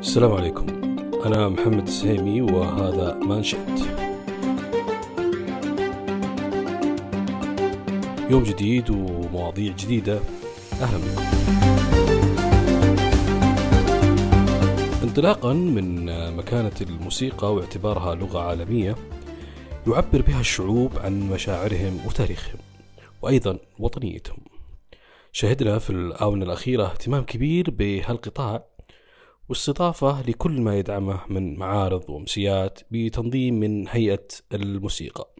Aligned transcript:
السلام 0.00 0.32
عليكم. 0.32 0.66
أنا 1.26 1.48
محمد 1.48 1.86
السهيمي 1.86 2.42
وهذا 2.42 3.14
ما 3.14 3.38
نشأت 3.38 3.80
يوم 8.30 8.42
جديد 8.42 8.90
ومواضيع 8.90 9.72
جديدة. 9.72 10.20
أهلا 10.80 10.98
بكم. 10.98 11.22
انطلاقا 15.02 15.52
من 15.52 16.04
مكانة 16.36 16.72
الموسيقى 16.80 17.54
واعتبارها 17.54 18.14
لغة 18.14 18.38
عالمية 18.38 18.96
يعبر 19.86 20.22
بها 20.22 20.40
الشعوب 20.40 20.98
عن 20.98 21.20
مشاعرهم 21.20 22.00
وتاريخهم 22.06 22.58
وأيضا 23.22 23.58
وطنيتهم. 23.78 24.38
شهدنا 25.32 25.78
في 25.78 25.90
الآونة 25.90 26.44
الأخيرة 26.44 26.84
اهتمام 26.86 27.22
كبير 27.22 27.70
بهالقطاع 27.70 28.64
واستضافة 29.50 30.22
لكل 30.22 30.60
ما 30.60 30.78
يدعمه 30.78 31.20
من 31.28 31.56
معارض 31.56 32.10
وأمسيات 32.10 32.80
بتنظيم 32.90 33.60
من 33.60 33.88
هيئة 33.88 34.26
الموسيقى 34.54 35.30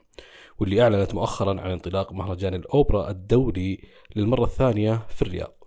واللي 0.59 0.83
أعلنت 0.83 1.15
مؤخرا 1.15 1.61
عن 1.61 1.71
انطلاق 1.71 2.13
مهرجان 2.13 2.55
الأوبرا 2.55 3.11
الدولي 3.11 3.79
للمرة 4.17 4.45
الثانية 4.45 5.07
في 5.09 5.23
الرياض. 5.23 5.65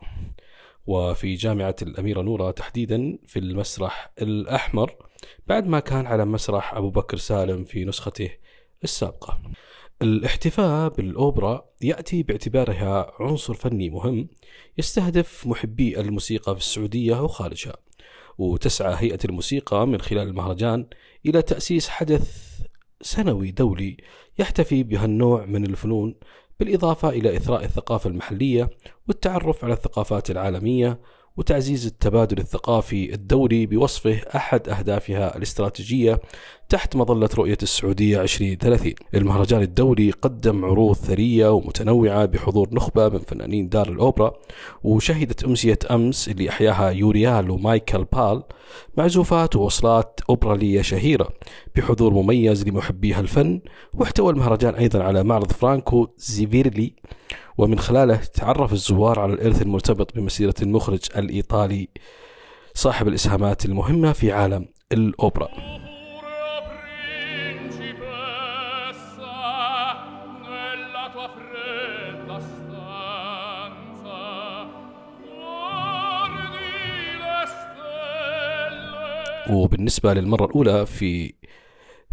وفي 0.87 1.35
جامعة 1.35 1.75
الأميرة 1.81 2.21
نورة 2.21 2.51
تحديدا 2.51 3.17
في 3.25 3.39
المسرح 3.39 4.13
الأحمر 4.21 4.95
بعد 5.47 5.67
ما 5.67 5.79
كان 5.79 6.07
على 6.07 6.25
مسرح 6.25 6.73
أبو 6.73 6.89
بكر 6.89 7.17
سالم 7.17 7.63
في 7.63 7.85
نسخته 7.85 8.29
السابقة. 8.83 9.39
الاحتفاء 10.01 10.89
بالأوبرا 10.89 11.65
يأتي 11.81 12.23
باعتبارها 12.23 13.13
عنصر 13.19 13.53
فني 13.53 13.89
مهم 13.89 14.27
يستهدف 14.77 15.47
محبي 15.47 15.99
الموسيقى 15.99 16.55
في 16.55 16.61
السعودية 16.61 17.23
وخارجها. 17.23 17.75
وتسعى 18.37 18.95
هيئة 18.97 19.19
الموسيقى 19.25 19.87
من 19.87 20.01
خلال 20.01 20.27
المهرجان 20.27 20.87
إلى 21.25 21.41
تأسيس 21.41 21.89
حدث 21.89 22.53
سنوي 23.01 23.51
دولي 23.51 23.97
يحتفي 24.39 24.83
بهالنوع 24.83 25.45
من 25.45 25.65
الفنون 25.65 26.15
بالإضافة 26.59 27.09
إلى 27.09 27.37
إثراء 27.37 27.63
الثقافة 27.63 28.09
المحلية 28.09 28.69
والتعرف 29.07 29.63
على 29.65 29.73
الثقافات 29.73 30.31
العالمية 30.31 30.99
وتعزيز 31.37 31.85
التبادل 31.85 32.37
الثقافي 32.37 33.13
الدولي 33.13 33.65
بوصفه 33.65 34.21
أحد 34.35 34.69
أهدافها 34.69 35.37
الاستراتيجية 35.37 36.19
تحت 36.69 36.95
مظلة 36.95 37.29
رؤية 37.37 37.57
السعودية 37.63 38.21
2030 38.21 38.93
المهرجان 39.15 39.61
الدولي 39.61 40.11
قدم 40.11 40.65
عروض 40.65 40.95
ثرية 40.95 41.49
ومتنوعة 41.49 42.25
بحضور 42.25 42.69
نخبة 42.71 43.09
من 43.09 43.19
فنانين 43.19 43.69
دار 43.69 43.89
الأوبرا 43.89 44.33
وشهدت 44.83 45.43
أمسية 45.43 45.79
أمس 45.91 46.29
اللي 46.29 46.49
أحياها 46.49 46.89
يوريال 46.89 47.49
ومايكل 47.49 48.05
بال 48.05 48.43
معزوفات 48.97 49.55
ووصلات 49.55 50.19
أوبرالية 50.29 50.81
شهيرة 50.81 51.29
بحضور 51.75 52.13
مميز 52.13 52.67
لمحبيها 52.67 53.19
الفن 53.19 53.61
واحتوى 53.93 54.33
المهرجان 54.33 54.75
أيضا 54.75 55.03
على 55.03 55.23
معرض 55.23 55.51
فرانكو 55.51 56.07
زيفيرلي 56.17 56.95
ومن 57.57 57.79
خلاله 57.79 58.15
تعرف 58.15 58.73
الزوار 58.73 59.19
على 59.19 59.33
الإرث 59.33 59.61
المرتبط 59.61 60.15
بمسيرة 60.15 60.55
المخرج 60.61 60.99
الإيطالي 61.17 61.89
صاحب 62.73 63.07
الإسهامات 63.07 63.65
المهمة 63.65 64.11
في 64.11 64.31
عالم 64.31 64.65
الأوبرا. 64.91 65.49
وبالنسبة 79.49 80.13
للمرة 80.13 80.45
الأولى 80.45 80.85
في 80.85 81.33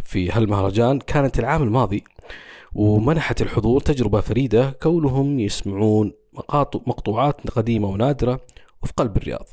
في 0.04 0.30
هالمهرجان 0.30 0.98
كانت 0.98 1.38
العام 1.38 1.62
الماضي 1.62 2.04
ومنحت 2.74 3.42
الحضور 3.42 3.80
تجربة 3.80 4.20
فريدة 4.20 4.70
كونهم 4.70 5.40
يسمعون 5.40 6.12
مقطوعات 6.86 7.50
قديمة 7.50 7.88
ونادرة 7.88 8.40
وفي 8.82 8.92
قلب 8.96 9.16
الرياض. 9.16 9.46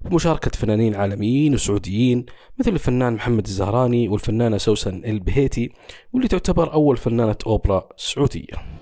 بمشاركة 0.00 0.50
فنانين 0.50 0.94
عالميين 0.94 1.54
وسعوديين 1.54 2.26
مثل 2.58 2.70
الفنان 2.70 3.12
محمد 3.12 3.46
الزهراني 3.46 4.08
والفنانة 4.08 4.58
سوسن 4.58 5.04
البهيتي 5.04 5.72
واللي 6.12 6.28
تعتبر 6.28 6.72
أول 6.72 6.96
فنانة 6.96 7.36
أوبرا 7.46 7.88
سعودية. 7.96 8.77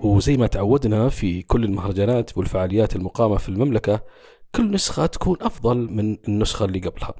وزي 0.00 0.36
ما 0.36 0.46
تعودنا 0.46 1.08
في 1.08 1.42
كل 1.42 1.64
المهرجانات 1.64 2.38
والفعاليات 2.38 2.96
المقامة 2.96 3.36
في 3.36 3.48
المملكة 3.48 4.00
كل 4.54 4.70
نسخة 4.70 5.06
تكون 5.06 5.36
أفضل 5.40 5.76
من 5.90 6.16
النسخة 6.28 6.64
اللي 6.64 6.78
قبلها. 6.78 7.14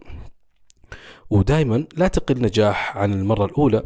ودائما 1.30 1.86
لا 1.96 2.08
تقل 2.08 2.42
نجاح 2.42 2.96
عن 2.96 3.12
المرة 3.12 3.44
الأولى 3.44 3.82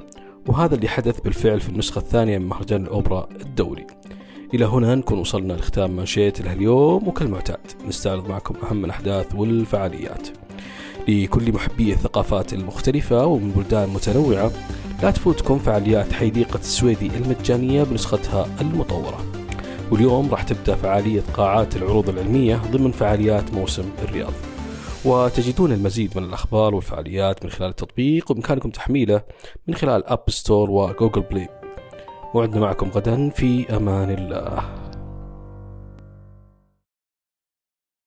وهذا 0.47 0.75
اللي 0.75 0.89
حدث 0.89 1.21
بالفعل 1.21 1.61
في 1.61 1.69
النسخة 1.69 1.99
الثانية 1.99 2.39
من 2.39 2.49
مهرجان 2.49 2.83
الأوبرا 2.83 3.29
الدولي. 3.41 3.87
إلى 4.55 4.65
هنا 4.65 4.95
نكون 4.95 5.19
وصلنا 5.19 5.53
لختام 5.53 5.97
منشيت 5.97 6.41
اليوم 6.41 7.09
وكالمعتاد 7.09 7.67
نستعرض 7.89 8.29
معكم 8.29 8.55
أهم 8.67 8.85
الأحداث 8.85 9.35
والفعاليات. 9.35 10.29
لكل 11.09 11.53
محبي 11.53 11.93
الثقافات 11.93 12.53
المختلفة 12.53 13.27
ومن 13.27 13.51
بلدان 13.51 13.89
متنوعة 13.89 14.53
لا 15.03 15.11
تفوتكم 15.11 15.59
فعاليات 15.59 16.13
حديقة 16.13 16.59
السويدي 16.59 17.07
المجانية 17.07 17.83
بنسختها 17.83 18.47
المطورة. 18.61 19.25
واليوم 19.91 20.31
راح 20.31 20.43
تبدأ 20.43 20.75
فعالية 20.75 21.23
قاعات 21.35 21.77
العروض 21.77 22.09
العلمية 22.09 22.57
ضمن 22.57 22.91
فعاليات 22.91 23.55
موسم 23.55 23.91
الرياض. 24.03 24.33
وتجدون 25.05 25.73
المزيد 25.73 26.19
من 26.19 26.25
الأخبار 26.25 26.75
والفعاليات 26.75 27.45
من 27.45 27.51
خلال 27.51 27.71
التطبيق 27.71 28.31
وبإمكانكم 28.31 28.71
تحميله 28.71 29.23
من 29.67 29.75
خلال 29.75 30.07
App 30.07 30.23
Store 30.29 30.71
و 30.71 30.78
Google 30.78 31.21
Play 31.21 31.49
موعدنا 32.35 32.61
معكم 32.61 32.89
غدا 32.89 33.31
في 33.31 33.77
أمان 33.77 34.11
الله. 34.11 34.88